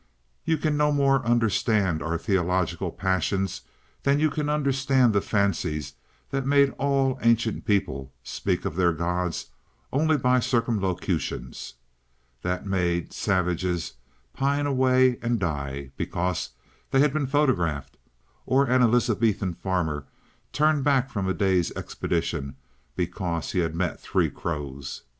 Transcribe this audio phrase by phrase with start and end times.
[0.45, 3.61] You can no more understand our theological passions
[4.01, 5.93] than you can understand the fancies
[6.31, 9.51] that made all ancient peoples speak of their gods
[9.93, 11.75] only by circumlocutions,
[12.41, 13.93] that made savages
[14.33, 16.49] pine away and die because
[16.89, 17.97] they had been photographed,
[18.47, 20.07] or an Elizabethan farmer
[20.51, 22.55] turn back from a day's expedition
[22.95, 25.03] because he had met three crows.